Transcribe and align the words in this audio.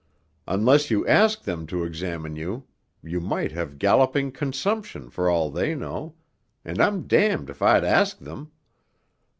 Unless 0.47 0.89
you 0.89 1.07
ask 1.07 1.43
them 1.43 1.67
to 1.67 1.83
examine 1.83 2.35
you 2.35 2.65
you 3.03 3.21
might 3.21 3.51
have 3.51 3.77
galloping 3.77 4.31
consumption 4.31 5.11
for 5.11 5.29
all 5.29 5.51
they 5.51 5.75
know, 5.75 6.15
and 6.65 6.81
I'm 6.81 7.03
damned 7.05 7.51
if 7.51 7.61
I'd 7.61 7.83
ask 7.83 8.17
them.... 8.17 8.51